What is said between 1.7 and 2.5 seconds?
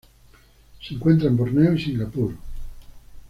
y Singapur.